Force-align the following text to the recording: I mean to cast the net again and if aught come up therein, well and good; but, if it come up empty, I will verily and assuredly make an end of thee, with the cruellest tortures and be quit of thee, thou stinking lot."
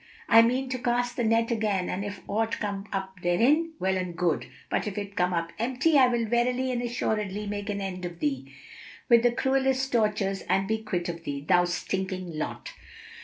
I 0.27 0.41
mean 0.41 0.67
to 0.69 0.79
cast 0.79 1.15
the 1.15 1.23
net 1.23 1.51
again 1.51 1.87
and 1.87 2.03
if 2.03 2.21
aught 2.27 2.53
come 2.59 2.87
up 2.91 3.21
therein, 3.21 3.73
well 3.77 3.95
and 3.97 4.15
good; 4.15 4.47
but, 4.67 4.87
if 4.87 4.97
it 4.97 5.15
come 5.15 5.31
up 5.31 5.53
empty, 5.59 5.95
I 5.95 6.07
will 6.07 6.25
verily 6.25 6.71
and 6.71 6.81
assuredly 6.81 7.45
make 7.45 7.69
an 7.69 7.81
end 7.81 8.03
of 8.05 8.17
thee, 8.19 8.51
with 9.09 9.21
the 9.21 9.31
cruellest 9.31 9.91
tortures 9.91 10.41
and 10.49 10.67
be 10.67 10.79
quit 10.79 11.07
of 11.07 11.23
thee, 11.23 11.45
thou 11.47 11.65
stinking 11.65 12.35
lot." 12.35 12.73